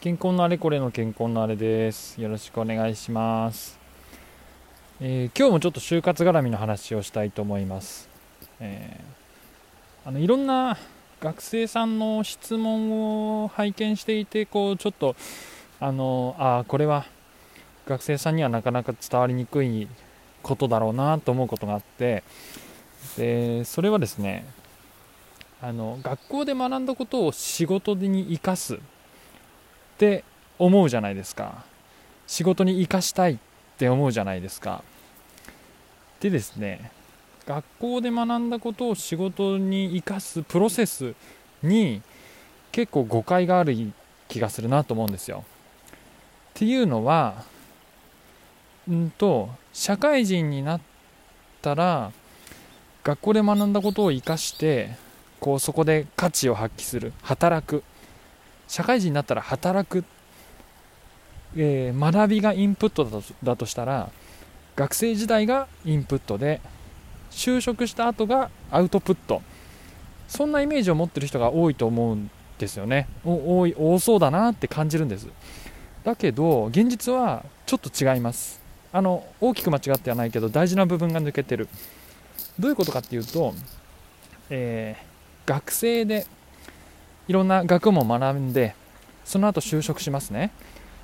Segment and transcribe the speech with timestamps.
[0.00, 2.18] 健康のあれこれの健康のあれです。
[2.18, 3.78] よろしくお願いします。
[4.98, 8.08] えー、今日もちょっと就活絡みの話をしたいと思います。
[8.60, 10.78] えー、あのいろんな
[11.20, 15.16] 学生さんの質問を拝見していて、こうちょっと
[15.80, 17.04] あのあこれは
[17.86, 19.86] 学生さんにはなかなか伝わりにくい
[20.42, 22.22] ことだろうなと思うことがあって
[23.18, 24.46] でそれはですね
[25.60, 28.78] あの学校で学んだことを仕事に生かす
[30.00, 30.24] って
[30.58, 31.62] 思うじゃないですか。
[32.26, 33.36] 仕事に生かしたいっ
[33.76, 34.82] て思うじゃないですか。
[36.20, 36.90] でですね
[37.44, 41.14] 学校で学んだことを仕事に生かすプロセス
[41.62, 42.00] に
[42.72, 43.76] 結構誤解がある
[44.28, 45.44] 気がするなと思うんですよ。
[45.44, 45.92] っ
[46.54, 47.44] ていうのは
[48.88, 50.80] うんと社会人になっ
[51.60, 52.10] たら
[53.04, 54.96] 学校で学んだことを生かして
[55.40, 57.84] こうそこで価値を発揮する働く。
[58.70, 60.04] 社会人になったら働く、
[61.56, 64.10] えー、学びがインプットだとだとしたら
[64.76, 66.60] 学生時代がインプットで
[67.32, 69.42] 就職した後がアウトプット。
[70.28, 73.08] そんなイメージを持ってる人が多いと思うんですよね。
[73.24, 75.26] 多い多そうだなって感じるんです。
[76.04, 78.60] だけど現実はちょっと違います。
[78.92, 81.68] あの大きく間違ってはないけど大事な部分が抜けてる。
[82.56, 83.52] どういうことかっていうと、
[84.48, 85.10] えー
[85.46, 86.28] 学生で
[87.30, 88.74] いろんな学問を学んで
[89.24, 90.50] その後就職しますね。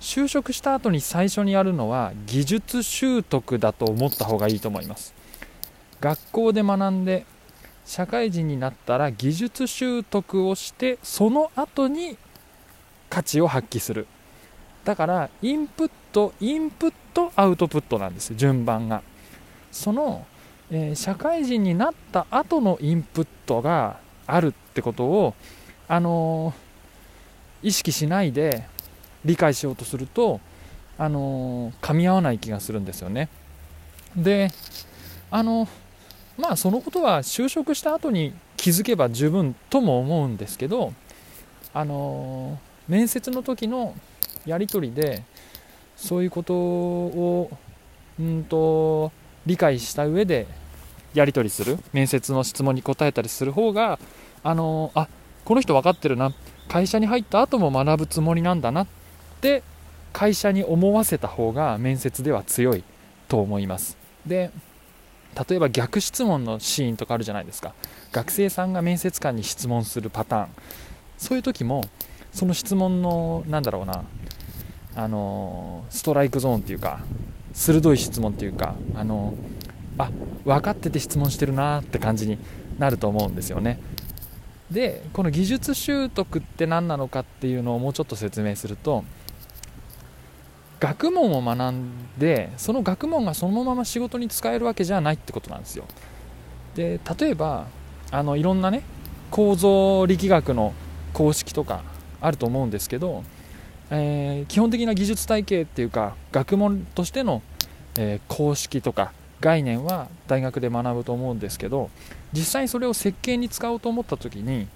[0.00, 5.12] 就職した後に最初にやるのは技術習得だと思った方がいいと思います。
[6.00, 7.26] 学校で学んで
[7.84, 12.16] 社会人になったら技術習得をしてその後に
[13.10, 14.06] 価値を発揮する。
[14.84, 19.02] だからインプットインプットアウトプットなんです順番が。
[19.72, 20.24] その、
[20.70, 23.98] えー、社会人になった後のインプットが
[24.28, 25.34] あるってことを、
[25.92, 28.64] あのー、意識しないで
[29.26, 30.40] 理解しようとすると、
[30.96, 33.28] あのー、噛み合わない気がするんですよね。
[34.16, 34.48] で、
[35.30, 35.68] あの
[36.38, 40.94] まあそのことは就職した後に気づけば十分とも思うんですけど、
[41.74, 43.94] あの面接の時の
[44.46, 45.24] やり取りで
[45.94, 47.50] そういうことを
[48.18, 49.12] うんと
[49.44, 50.46] 理解した上で
[51.12, 53.98] やり取りする面接の質問に答えたりする方が
[54.42, 55.06] あのあ
[55.44, 56.32] この人分かってるな。
[56.68, 58.86] 会社に入った後も学ぶつもりなんだなっ
[59.40, 59.62] て
[60.12, 62.84] 会社に思わせた方が面接では強い
[63.28, 63.96] と思います。
[64.26, 64.50] で
[65.48, 67.74] 例えば逆質問のシーンとかあるじゃないですか。
[68.12, 70.48] 学生さんが面接官に質問するパターン。
[71.18, 71.82] そういう時も
[72.32, 74.04] その質問のなんだろうな
[74.94, 77.00] あのストライクゾーンっていうか
[77.52, 79.34] 鋭い質問っていうかあの
[79.98, 80.10] あ
[80.44, 82.38] 分かってて質問してるなって感じに
[82.78, 83.78] なると思うんですよね。
[84.72, 89.04] でこの技術習得って何なのかっていうのをもうちょっと説明すると
[90.80, 95.84] 学問を学んでその学問がそのまま仕事に使えるわけじゃないってことなんですよ。
[96.74, 97.66] で例えば
[98.10, 98.82] あのいろんなね
[99.30, 100.74] 構造力学の
[101.12, 101.82] 公式とか
[102.20, 103.22] あると思うんですけど、
[103.90, 107.42] えー、基本的な技術体系っていうか学問としての、
[107.96, 111.90] えー、公式とか概念は大学で学ぶと思うんですけど
[112.32, 114.68] 実際それを設計に使おうと思った時に、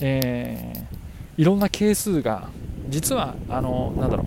[0.00, 2.48] えー、いろんな係数が
[2.88, 4.26] 実はあのなんだろう、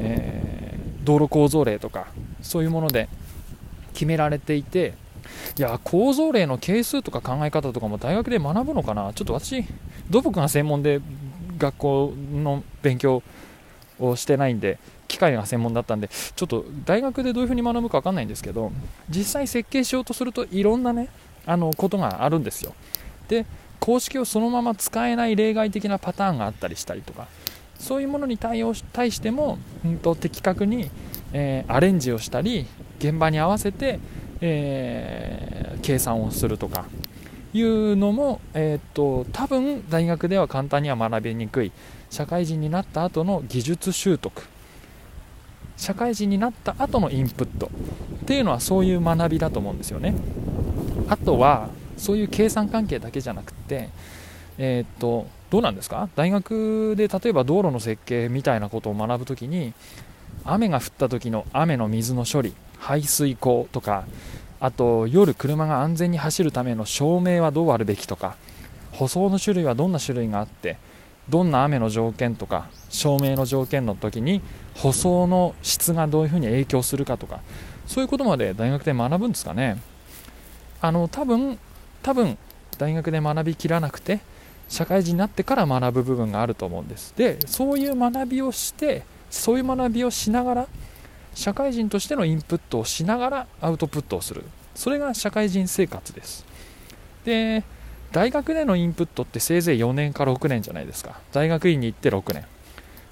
[0.00, 2.06] えー、道路構造例とか
[2.42, 3.08] そういうもので
[3.94, 4.94] 決められていて
[5.58, 9.12] いや構造例の係数とか考え方とかも大学で学ぶのかな？
[9.14, 9.64] ちょっと私
[10.10, 11.00] 土木が専門で
[11.58, 13.22] 学校の勉強
[13.98, 14.78] をしてないんで
[15.12, 18.72] 機械が専門だったんでちょっと大学でどういう風に学ぶか分かんないんですけど
[19.10, 21.08] 実際設計しようとするといろんなね
[21.44, 22.74] あのことがあるんですよ。
[23.28, 23.44] で
[23.78, 27.26] 公式をそのまま使えない例外的なパターンがあったりしたりとか
[27.78, 30.90] そういうものに対応し対しても、うんと、的確に、
[31.32, 32.66] えー、アレンジをしたり
[33.00, 33.98] 現場に合わせて、
[34.40, 36.86] えー、計算をするとか
[37.52, 41.72] いうのも、えー、っと多分大学では簡単には学びにくい
[42.08, 44.48] 社会人になった後の技術習得
[45.76, 50.14] 社会人になった後のインプットっていうのはそういう学びだと思うんですよね。
[51.08, 53.88] あとはそういう計算関係だけじゃなくて
[54.58, 56.08] えー、っとどうなんですか？
[56.16, 59.74] 大学で例えば道路の設計みたいなことを学ぶときに
[60.44, 64.04] 雨が降った時の雨の水の処理排水溝とか
[64.60, 68.36] あと夜車が安全に走るための照明はどうあるべきとか
[68.92, 70.78] 舗装の種類はどんな種類があって
[71.28, 74.40] どんな雨の条件とか照明の条件の時に
[74.74, 77.40] 舗装の質がどういうふうに影響するかとか
[77.86, 79.78] そういうことまで大学で学ぶんですかね。
[80.80, 81.58] あの多分
[82.02, 82.36] 多分
[82.78, 84.20] 大学で学びきらなくて
[84.68, 87.14] 社会人になってから学ぶ部分があると思うんです。
[87.16, 90.66] でそういう学びをしてそういう学びをしながら
[91.34, 94.44] 社会人としてのインプットをしながらアウトプットをする。
[94.74, 96.44] それが社会人生活です。
[97.24, 97.62] で
[98.10, 101.20] 大学でのインプットってせいぜい4年か6年じゃないですか。
[101.32, 102.44] 大学院に行って6年。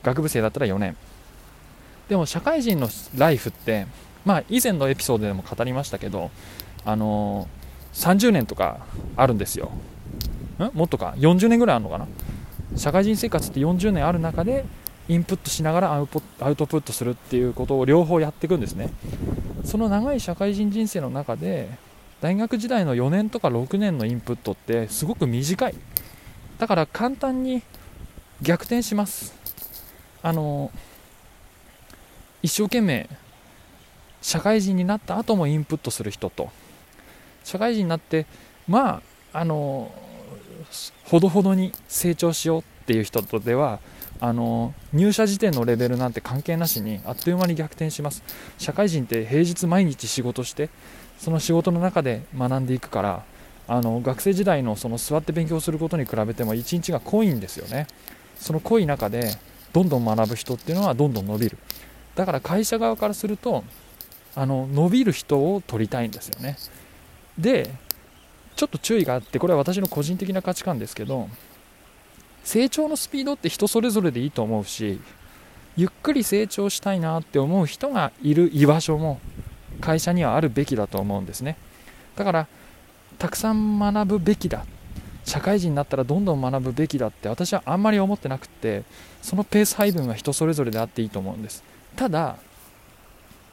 [0.02, 0.96] 学部生だったら4年。
[2.10, 3.86] でも社会人のライフって
[4.24, 6.32] まあ以前のエピソードでも語りましたけど
[6.84, 8.84] あのー、30年とか
[9.16, 9.70] あるんですよ。
[10.58, 10.76] ん？
[10.76, 12.08] もっとか？40年ぐらいあるのかな？
[12.76, 14.64] 社会人生活って40年ある中で
[15.08, 16.20] インプットしながらアウト
[16.66, 18.90] プットするっていうことを両方やっていくんですね。
[19.64, 21.68] その長い社会人人生の中で
[22.20, 25.76] 大学時代の4年とか6年のインプットってすごく短い。
[26.58, 27.62] だから簡単に
[28.42, 29.32] 逆転します。
[30.24, 30.72] あの
[32.42, 33.08] 一生懸命
[34.22, 36.50] 社会人になった後もインプットする人と。
[37.44, 38.26] 社会人になって
[38.68, 39.02] ま
[39.32, 39.92] ああの
[41.04, 43.80] ほどほどに成長しようっていう人とでは
[44.20, 48.22] あの入社時点のレベルなんて関係なしにあっという間に逆転します。
[48.58, 50.68] 社会人って平日毎日仕事して
[51.18, 53.24] その仕事の中で学んでいくから
[53.66, 57.86] あの学生時代のその座って勉強することに比べても1日が濃いんですよね。
[58.36, 59.36] その濃い中で
[59.72, 61.56] どんどん学ぶ人っていうのはどんどん伸びる。
[62.20, 63.64] だから会社側からすると
[64.36, 66.58] あの伸びる人を取りたいんですよね。
[67.38, 67.70] で
[68.56, 71.30] ちょっと注意があってこれは私の個人的な価値観ですけど
[72.44, 75.00] 成長のスピードって人それぞれでいいと思うし
[75.78, 79.18] ゆっくり成長したいなって思う人がいる居場所も
[79.80, 81.56] 会社にはあるべきだと思うんですね。
[82.16, 82.46] だから
[83.18, 84.66] たくさん学ぶべきだ。
[85.24, 88.82] 社会人になったらどんどん学ぶべきだって私はあんまり思ってなくって
[89.22, 91.64] そのペース配分は人それぞれであっていいと思うんです。
[91.96, 92.36] ただ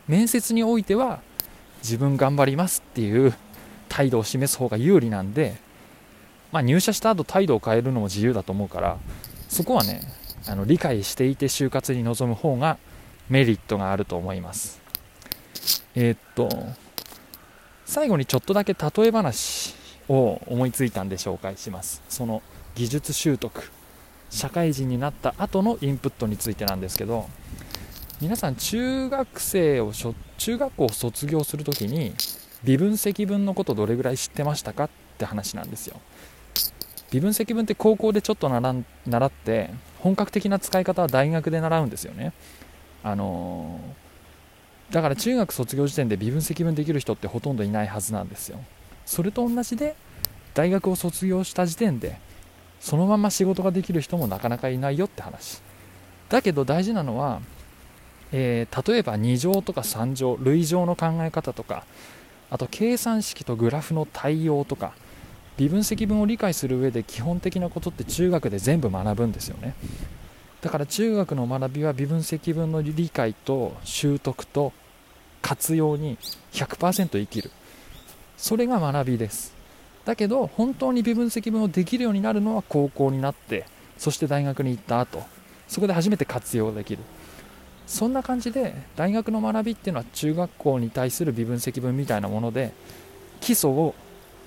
[0.08, 1.22] 面接においては
[1.84, 3.34] 自分頑張りますっていう
[3.90, 5.58] 態度を示す方が有利なんで、
[6.52, 8.98] まあ、入社した後態度を変えるのも自由だと思うから
[9.50, 10.02] そこはね
[10.48, 12.78] あの理解していて就活に臨む方が
[13.30, 14.82] メリットがあると思います。
[15.96, 16.50] えー、っと
[17.86, 19.76] 最後にちょっとだけ例え話
[20.08, 22.02] を思いついたんで紹介します。
[22.08, 22.42] その
[22.76, 23.72] 技術習得
[24.30, 27.30] 社会人になった後のインプットについてなんですけど
[28.20, 29.92] 皆さん中学生を
[30.40, 32.14] 中学校を卒業するときに
[32.64, 36.00] 微分積分のことどれぐらい知ってましたかって話なんですよ。
[37.12, 39.70] 微分積分って高校でちょっと習って
[40.00, 42.34] 本格的な使い方は大学で習うんですよね。
[43.04, 48.60] あのー、だから中学卒業時点で微分積分できる人ってほとんどいないはずなんですよ。
[49.06, 49.96] それと同じで
[50.56, 52.20] 大学を卒業した時点で
[52.80, 55.62] そのまま仕事ができる人もなかなかいないよって話。
[56.30, 57.42] だけど大事なのは、
[58.32, 61.84] えー、例えば2乗とか3乗類乗の考え方とか
[62.50, 64.94] あと計算式とグラフの対応とか
[65.58, 69.74] 微分積分を理解する上で基本的なことって中学で全部学ぶんですよね。
[70.62, 74.72] だから中学の学びは微分積分の理解と習得と
[75.42, 76.18] 活用に
[76.52, 77.52] 100%生きる。
[78.38, 79.56] それが学びです。
[80.06, 83.66] だけど本当に微分積分をできるようになるのは高校になって
[83.98, 85.22] そして大学に行った後
[85.68, 87.02] そこで初めて活用できる。
[87.88, 92.74] そんな感じで大学の学びっていうのは中学校に対する微分積分みたいなもので
[93.40, 93.96] 基礎を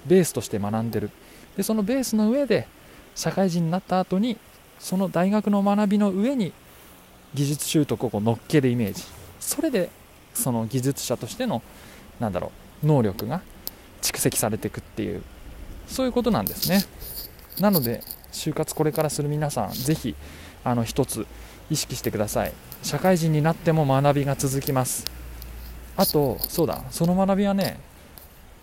[0.07, 1.11] ベースとして学んでる。
[1.57, 2.69] でそのベースの上で
[3.15, 4.37] 社会人になった後に
[4.79, 6.53] その大学の学びの上に
[7.35, 9.03] 技術習得を乗っけるイメージ。
[9.41, 9.89] それで
[10.35, 11.63] その技術者としての
[12.21, 13.41] なんだろう能力が
[14.03, 15.23] 蓄積されていくっていう
[15.87, 16.85] そういうことなんですね。
[17.59, 20.15] なので就活これからする皆さん是非
[20.65, 21.27] あの一つ
[21.71, 22.53] 意識してください。
[22.83, 25.05] 社会人になっても学びが続きます。
[25.97, 27.79] あとそうだその学びはね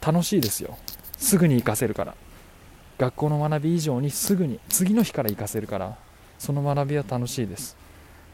[0.01, 0.77] 楽しいですよ。
[1.18, 2.16] すぐに活かせるから。
[2.98, 5.98] 学校の学び以上にすぐに次の日から活かせるから。
[6.39, 7.75] その学びは楽しいです。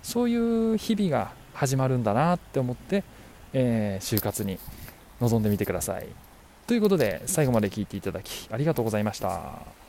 [0.02, 3.04] そういう日々が始まるんだなって思って、
[3.54, 4.60] えー、就活に
[5.22, 6.08] 臨んでみてください。
[6.68, 9.83] ということで最後まで聞いていただきありがとうございました。